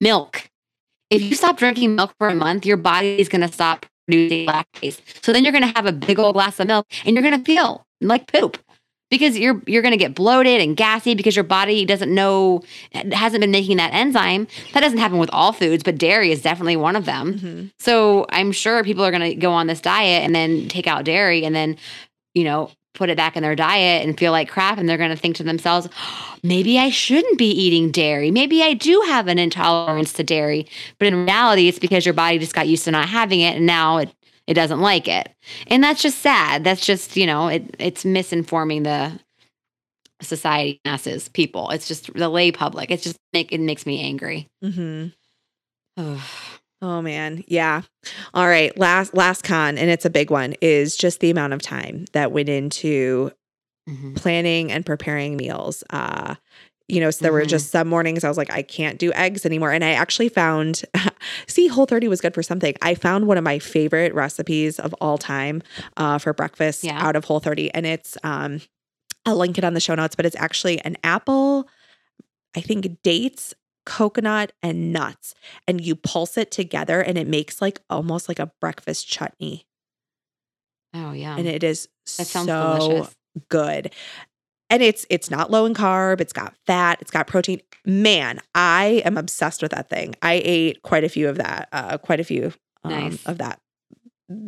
[0.00, 0.48] milk.
[1.10, 4.46] If you stop drinking milk for a month, your body is going to stop producing
[4.46, 5.00] lactase.
[5.22, 7.38] So then you're going to have a big old glass of milk and you're going
[7.38, 8.56] to feel like poop.
[9.10, 12.62] Because you're you're going to get bloated and gassy because your body doesn't know
[13.12, 14.46] hasn't been making that enzyme.
[14.72, 17.34] That doesn't happen with all foods, but dairy is definitely one of them.
[17.34, 17.66] Mm-hmm.
[17.78, 21.04] So I'm sure people are going to go on this diet and then take out
[21.04, 21.76] dairy and then,
[22.34, 24.78] you know, put it back in their diet and feel like crap.
[24.78, 25.88] And they're going to think to themselves,
[26.42, 28.30] maybe I shouldn't be eating dairy.
[28.30, 30.66] Maybe I do have an intolerance to dairy.
[30.98, 33.66] But in reality, it's because your body just got used to not having it and
[33.66, 34.14] now it,
[34.50, 35.30] it doesn't like it.
[35.68, 36.64] And that's just sad.
[36.64, 39.18] That's just, you know, it, it's misinforming the
[40.20, 41.70] society masses, people.
[41.70, 42.90] It's just the lay public.
[42.90, 44.48] It's just make it makes me angry.
[44.62, 45.06] Mm-hmm.
[46.82, 47.82] Oh man, yeah.
[48.32, 51.60] All right, last last con, and it's a big one, is just the amount of
[51.62, 53.30] time that went into
[53.88, 54.16] Mhm.
[54.16, 55.82] planning and preparing meals.
[55.90, 56.36] Uh,
[56.90, 57.48] you know, so there were Mhm.
[57.48, 59.70] just some mornings I was like, I can't do eggs anymore.
[59.72, 60.82] And I actually found,
[61.46, 62.74] see, Whole 30 was good for something.
[62.82, 65.62] I found one of my favorite recipes of all time
[65.96, 67.00] uh, for breakfast Yeah.
[67.00, 67.72] out of Whole 30.
[67.74, 68.60] And it's, um,
[69.26, 71.68] I'll link it on the show notes, but it's actually an apple,
[72.56, 73.54] I think dates,
[73.86, 75.34] coconut, and nuts.
[75.68, 79.66] And you pulse it together and it makes like almost like a breakfast chutney.
[80.94, 81.36] Oh yeah.
[81.36, 83.16] And it is that sounds so delicious.
[83.48, 83.92] good.
[84.70, 87.60] And it's it's not low in carb, it's got fat, it's got protein.
[87.84, 90.14] Man, I am obsessed with that thing.
[90.22, 92.52] I ate quite a few of that, uh quite a few
[92.84, 93.26] um, Nice.
[93.26, 93.60] of that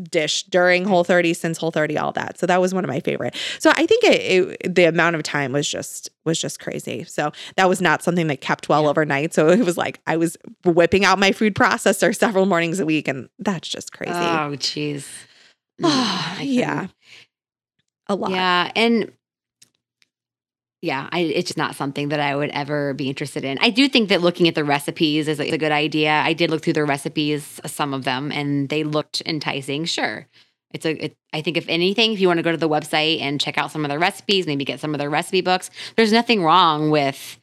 [0.08, 2.38] dish during Whole 30 since Whole 30 all that.
[2.38, 3.34] So that was one of my favorite.
[3.58, 7.02] So I think it, it the amount of time was just was just crazy.
[7.02, 8.90] So that was not something that kept well Yeah.
[8.90, 9.34] overnight.
[9.34, 13.08] So it was like I was whipping out my food processor several mornings a week
[13.08, 14.12] and that's just crazy.
[14.14, 15.04] Oh jeez.
[15.82, 16.86] I yeah.
[18.08, 18.30] A lot.
[18.30, 19.10] Yeah, and
[20.82, 23.56] yeah, I, it's just not something that I would ever be interested in.
[23.60, 26.10] I do think that looking at the recipes is a, a good idea.
[26.10, 29.84] I did look through the recipes, some of them, and they looked enticing.
[29.84, 30.26] Sure,
[30.72, 31.04] it's a.
[31.04, 33.56] It, I think if anything, if you want to go to the website and check
[33.56, 35.70] out some of the recipes, maybe get some of their recipe books.
[35.96, 37.40] There's nothing wrong with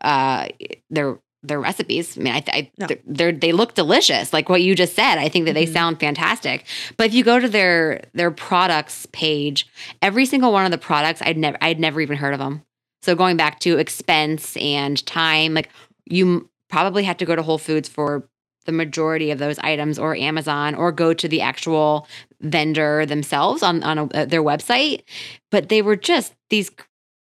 [0.00, 0.48] uh,
[0.90, 2.16] their their recipes.
[2.18, 2.86] I mean, I, I No.
[3.06, 5.18] they're, they're look delicious, like what you just said.
[5.18, 5.72] I think that they Mhm.
[5.72, 6.64] sound fantastic.
[6.96, 9.68] But if you go to their their products page,
[10.02, 12.62] every single one of the products I'd never I'd never even heard of them.
[13.02, 15.70] So going back to expense and time, like
[16.06, 18.28] you probably had to go to Whole Foods for
[18.66, 22.06] the majority of those items or Amazon or go to the actual
[22.42, 25.04] vendor themselves on on a, uh, their website,
[25.50, 26.70] but they were just these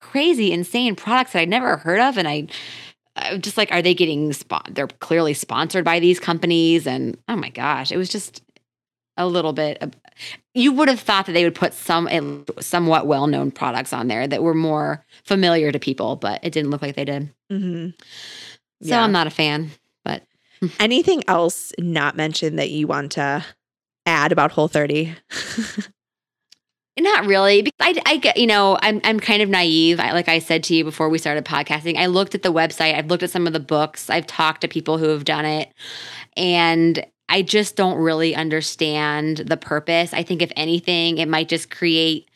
[0.02, 2.48] crazy insane products that I'd never heard of and I
[3.40, 7.50] just like are they getting spot they're clearly sponsored by these companies and oh my
[7.50, 8.44] gosh, it was just
[9.22, 9.96] a little bit
[10.54, 14.44] you would have thought that they would put some somewhat well-known products on there that
[14.44, 17.34] were more familiar to people, but it didn't look like they did.
[17.50, 17.90] hmm
[18.84, 19.72] So I'm not a fan.
[20.04, 20.24] But
[20.80, 23.46] anything else not mentioned that you want to
[24.06, 25.16] add about Whole 30?
[27.00, 27.62] Not really.
[27.64, 30.00] because I, I get, you know, I'm, I'm kind of naive.
[30.00, 32.96] I, like I said to you before we started podcasting, I looked at the website,
[32.96, 35.74] I've looked at some of the books, I've talked to people who have done it,
[36.36, 40.14] and I just don't really understand the purpose.
[40.14, 42.30] I think if anything, it might just create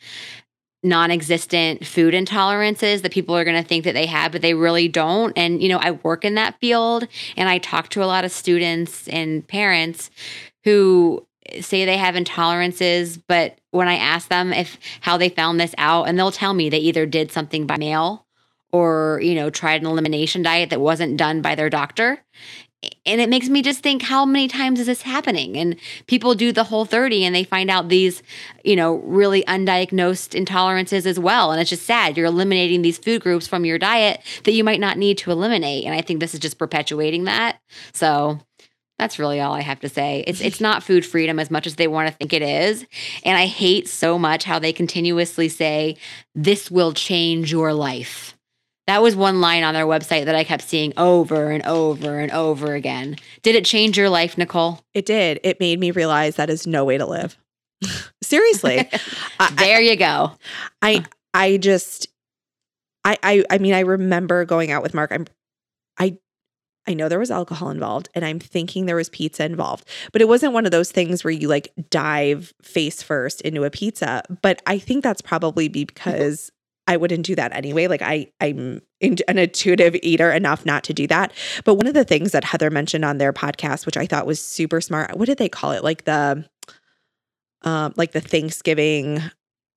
[0.82, 4.86] non-existent food intolerances that people are going to think that they have but they really
[4.86, 8.24] don't and you know I work in that field and I talk to a lot
[8.24, 10.10] of students and parents
[10.64, 11.26] who
[11.60, 16.04] say they have intolerances but when I ask them if how they found this out
[16.04, 18.26] and they'll tell me they either did something by mail
[18.70, 22.22] or you know tried an elimination diet that wasn't done by their doctor
[23.04, 26.52] and it makes me just think how many times is this happening and people do
[26.52, 28.22] the whole 30 and they find out these
[28.64, 33.22] you know really undiagnosed intolerances as well and it's just sad you're eliminating these food
[33.22, 36.34] groups from your diet that you might not need to eliminate and i think this
[36.34, 37.58] is just perpetuating that
[37.92, 38.38] so
[38.98, 40.24] that's really all I have to say.
[40.26, 42.86] It's it's not food freedom as much as they want to think it is.
[43.24, 45.96] And I hate so much how they continuously say
[46.34, 48.35] this will change your life.
[48.86, 52.30] That was one line on their website that I kept seeing over and over and
[52.30, 53.16] over again.
[53.42, 54.80] Did it change your life, Nicole?
[54.94, 55.40] It did.
[55.42, 57.36] It made me realize that is no way to live.
[58.22, 58.80] Seriously.
[58.80, 59.00] I,
[59.40, 60.32] I, There you go.
[60.82, 62.08] I I just
[63.04, 65.10] I I I mean I remember going out with Mark.
[65.12, 65.26] I'm
[65.98, 66.18] I
[66.86, 69.88] I know there was alcohol involved and I'm thinking there was pizza involved.
[70.12, 73.70] But it wasn't one of those things where you like dive face first into a
[73.70, 75.72] pizza, but I think that's probably mm-hmm.
[75.86, 76.52] because
[76.86, 77.86] I wouldn't do that anyway.
[77.88, 81.32] Like I I'm in, an intuitive eater enough not to do that.
[81.64, 84.40] But one of the things that Heather mentioned on their podcast which I thought was
[84.40, 85.16] super smart.
[85.16, 85.82] What did they call it?
[85.84, 86.44] Like the
[87.62, 89.20] um like the Thanksgiving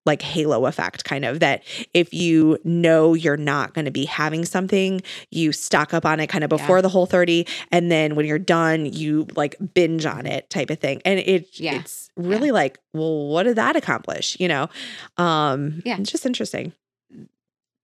[0.05, 1.61] like halo effect kind of that
[1.93, 6.27] if you know you're not going to be having something you stock up on it
[6.27, 6.81] kind of before Yeah.
[6.81, 10.79] the whole 30 and then when you're done you like binge on it type of
[10.79, 11.75] thing and it Yeah.
[11.81, 14.69] it's really like well what did that accomplish you know
[15.17, 15.97] um Yeah.
[15.99, 16.73] it's just interesting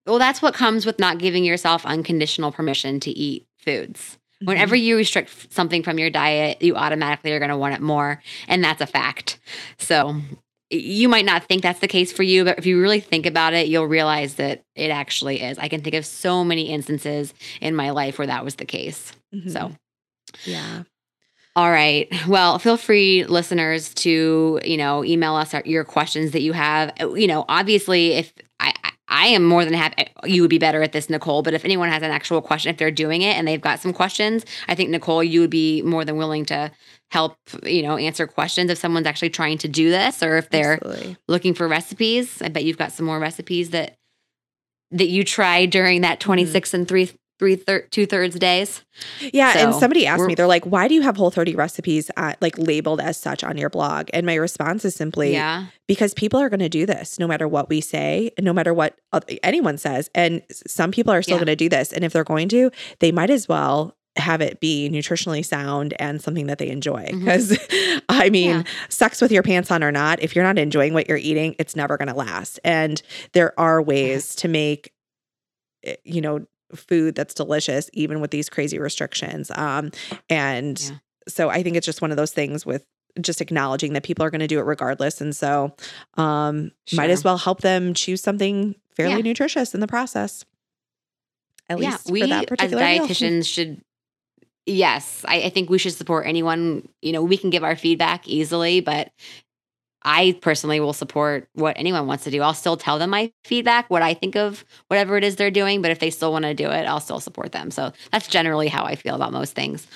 [0.05, 4.17] Well, that's what comes with not giving yourself unconditional permission to eat foods.
[4.35, 4.45] Mm-hmm.
[4.47, 8.21] Whenever you restrict something from your diet, you automatically are going to want it more.
[8.47, 9.39] And that's a fact.
[9.79, 10.15] So
[10.69, 13.53] you might not think that's the case for you, but if you really think about
[13.53, 15.57] it, you'll realize that it actually is.
[15.57, 19.11] I can think of so many instances in my life where that was the case.
[19.33, 19.51] Mhm.
[19.51, 19.71] So,
[20.43, 20.83] yeah.
[21.55, 22.11] all right.
[22.27, 26.91] Well, feel free, listeners, to you know email us our, your questions that you have.
[26.99, 28.33] You know, obviously, if
[29.07, 31.43] I am more than happy, you would be better at this, Nicole.
[31.43, 33.93] But if anyone has an actual question, if they're doing it and they've got some
[33.93, 36.71] questions, I think Nicole, you would be more than willing to
[37.11, 37.37] help.
[37.63, 41.17] You know, answer questions if someone's actually trying to do this, or if they're Absolutely.
[41.27, 42.41] looking for recipes.
[42.41, 43.95] I bet you've got some more recipes that
[44.91, 46.27] that you tried during that Mm-hmm.
[46.27, 48.83] 26 and three three thir- two thirds days.
[49.33, 52.33] Yeah, and somebody asked me, they're like, "Why do you have Whole 30 recipes uh,
[52.41, 55.65] like labeled as such on your blog?" And my response is simply, yeah.
[55.87, 58.97] because people are going to do this no matter what we say, no matter what
[59.43, 61.39] anyone says, and some people are still Yeah.
[61.45, 61.91] going to do this.
[61.91, 66.21] And if they're going to, they might as well have it be nutritionally sound and
[66.21, 67.05] something that they enjoy.
[67.11, 67.57] Because
[68.07, 68.63] I mean, Yeah.
[68.87, 71.75] sex with your pants on or not, if you're not enjoying what you're eating, it's
[71.75, 72.57] never going to last.
[72.63, 73.01] And
[73.33, 74.93] there are ways to make,
[75.83, 76.45] eh, you know,
[76.75, 79.51] food that's delicious, even with these crazy restrictions.
[79.55, 79.91] Um,
[80.29, 80.97] and Yeah.
[81.27, 82.85] so I think it's just one of those things with
[83.21, 85.21] just acknowledging that people are going to do it regardless.
[85.21, 85.73] And so,
[86.15, 89.21] um, might as well help them choose something fairly Yeah.
[89.21, 90.43] nutritious in the process.
[91.69, 93.03] At yeah, least we for that as particular meal.
[93.07, 93.81] dietitians should.
[94.67, 96.87] Yes, I, I think we should support anyone.
[97.01, 99.11] You know, we can give our feedback easily, but
[100.05, 102.41] I personally will support what anyone wants to do.
[102.41, 105.81] I'll still tell them my feedback, what I think of whatever it is they're doing.
[105.81, 107.71] But if they still want to do it, I'll still support them.
[107.71, 109.87] So that's generally how I feel about most things.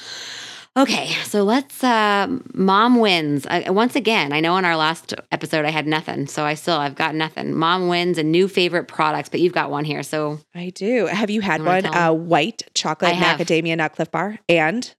[0.77, 1.83] Okay, so let's.
[1.83, 4.31] Uh, Mom wins uh, once again.
[4.31, 7.55] I know in our last episode I had nothing, so I still I've got nothing.
[7.55, 10.03] Mom wins and new favorite products, but you've got one here.
[10.03, 11.07] So I do.
[11.07, 11.85] Have you had You one?
[11.85, 14.93] A white chocolate macadamia nut Clif Bar and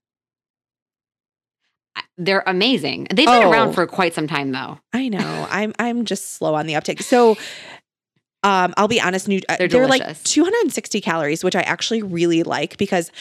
[2.17, 3.07] they're amazing.
[3.09, 3.51] They've been Oh.
[3.51, 4.79] around for quite some time, though.
[4.93, 5.47] I know.
[5.51, 7.01] I'm I'm just slow on the uptake.
[7.01, 7.37] So
[8.43, 12.41] um, I'll be honest, new, uh, They're they're, like 260 calories, which I actually really
[12.41, 13.11] like because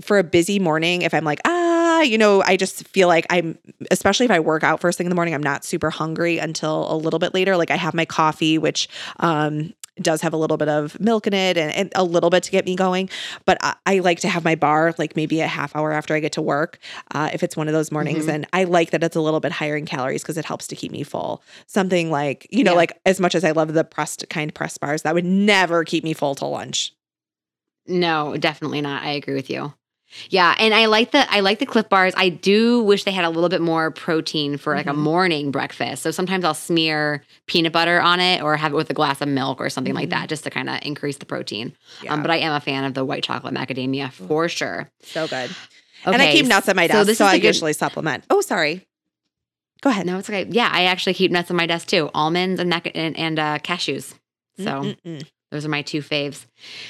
[0.00, 3.58] for a busy morning, if I'm like, ah, you know, I just feel like I'm,
[3.90, 6.92] especially if I work out first thing in the morning, I'm not super hungry until
[6.92, 7.56] a little bit later.
[7.56, 8.88] Like I have my coffee, which
[9.18, 12.42] um, does have a little bit of milk in it and, and a little bit
[12.44, 13.10] to get me going.
[13.44, 16.20] But I, I like to have my bar like maybe a half hour after I
[16.20, 16.78] get to work,
[17.14, 18.26] uh, if it's one of those mornings.
[18.26, 18.32] Mhm.
[18.34, 20.76] And I like that it's a little bit higher in calories because it helps to
[20.76, 21.42] keep me full.
[21.66, 22.76] Something like, you know, Yeah.
[22.78, 26.04] like as much as I love the pressed kind press bars, that would never keep
[26.04, 26.92] me full till lunch.
[27.86, 29.02] No, definitely not.
[29.02, 29.74] I agree with you.
[30.30, 32.12] Yeah, and I like the I like the Clif Bars.
[32.16, 34.96] I do wish they had a little bit more protein for like a Mhm.
[34.98, 36.02] morning breakfast.
[36.02, 39.28] So sometimes I'll smear peanut butter on it or have it with a glass of
[39.28, 40.10] milk or something like Mhm.
[40.10, 41.74] that, just to kind of increase the protein.
[42.02, 44.90] Yeah, Um, but I am a fan of the white chocolate macadamia for sure.
[45.02, 45.50] so good.
[46.04, 48.24] and I keep nuts at my so desk, this so, I good- usually supplement.
[48.28, 48.84] Oh, sorry.
[49.82, 50.04] Go ahead.
[50.06, 50.46] No, it's okay.
[50.50, 52.10] Yeah, I actually keep nuts on my desk too.
[52.14, 54.14] Almonds and mac- and, and uh, cashews.
[54.58, 54.64] So.
[54.64, 55.24] Mm-mm-mm.
[55.52, 56.46] Those are my two faves.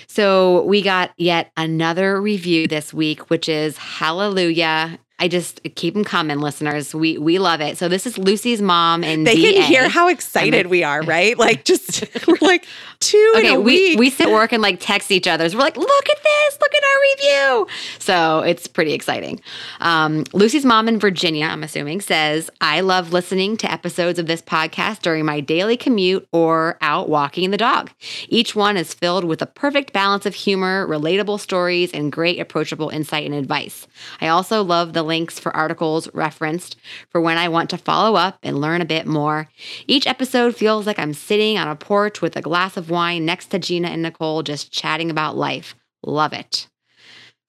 [0.06, 5.00] So we got yet another review this week, which is Hallelujah.
[5.22, 6.96] I just keep them coming, listeners.
[6.96, 7.78] We we love it.
[7.78, 9.52] So this is Lucy's mom and they DA.
[9.52, 11.38] can hear how excited we are, right?
[11.38, 12.66] Like just we're like
[12.98, 13.98] two in Okay, we week.
[14.00, 15.48] we sit work and like text each other.
[15.48, 17.66] So we're like, look at this, look at our review.
[18.00, 19.40] So it's pretty exciting.
[19.78, 24.42] Um, Lucy's mom in Virginia, I'm assuming, says, I love listening to episodes of this
[24.42, 27.92] podcast during my daily commute or out walking the dog.
[28.28, 32.88] Each one is filled with a perfect balance of humor, relatable stories, and great approachable
[32.88, 33.86] insight and advice.
[34.20, 36.76] I also love the links for articles referenced
[37.10, 39.46] for when I want to follow up and learn a bit more.
[39.86, 43.48] Each episode feels like I'm sitting on a porch with a glass of wine next
[43.50, 45.74] to Gina and Nicole, just chatting about life.
[46.02, 46.66] Love it.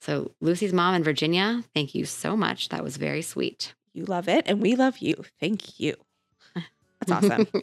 [0.01, 2.68] So, Lucy's mom in Virginia, thank you so much.
[2.68, 3.74] That was very sweet.
[3.93, 5.16] you love it, and we love you.
[5.39, 5.95] Thank you.
[6.99, 7.47] That's awesome.
[7.53, 7.61] All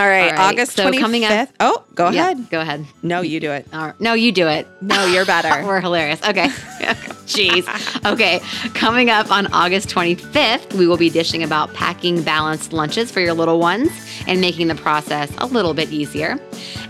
[0.00, 1.50] right, right, August so twenty coming fifth.
[1.50, 2.48] up- Oh, go Yeah, ahead.
[2.50, 2.86] go ahead.
[3.02, 3.66] No, you do it.
[3.74, 4.00] All right.
[4.00, 4.66] No, you do it.
[4.80, 5.66] No, you're better.
[5.66, 6.20] We're hilarious.
[6.26, 6.48] Okay.
[7.32, 8.10] Jeez.
[8.12, 8.40] Okay.
[8.74, 13.34] Coming up on August 25th, we will be dishing about packing balanced lunches for your
[13.34, 13.90] little ones
[14.26, 16.38] and making the process a little bit easier.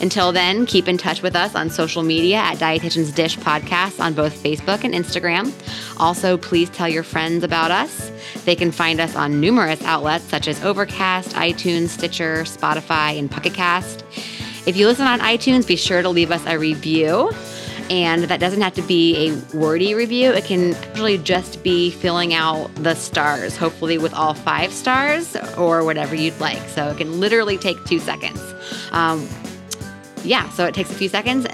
[0.01, 4.15] Until then, keep in touch with us on social media at Dietitians Dish Podcast on
[4.15, 5.53] both Facebook and Instagram.
[6.01, 8.11] Also, please tell your friends about us.
[8.45, 13.55] They can find us on numerous outlets such as Overcast, iTunes, Stitcher, Spotify, and Pocket
[13.55, 14.05] Cast.
[14.67, 17.31] If you listen on iTunes, be sure to leave us a review.
[17.91, 20.33] And that doesn't have to be a wordy review.
[20.33, 25.85] It can actually just be filling out the stars, hopefully with all five stars or
[25.85, 26.61] whatever you'd like.
[26.69, 28.41] So it can literally take two seconds.
[28.93, 29.29] Um,
[30.25, 31.47] yeah, so it takes a few seconds.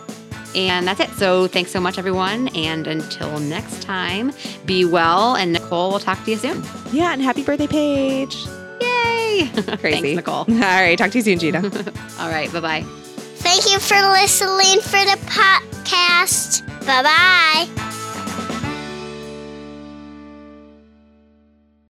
[0.55, 1.11] And that's it.
[1.11, 2.49] So thanks so much, everyone.
[2.49, 4.33] And until next time,
[4.65, 5.37] be well.
[5.37, 6.63] And Nicole, we'll talk to you soon.
[6.91, 8.47] Yeah, and happy birthday, Paige.
[8.81, 9.51] Yay.
[9.53, 9.77] Crazy.
[9.77, 10.35] Thanks, Nicole.
[10.49, 11.63] All right, talk to you soon, Gina.
[12.19, 12.53] All right.
[12.53, 12.98] Bye bye.
[13.41, 16.67] Thank you for listening for the podcast.
[16.87, 17.88] Bye bye.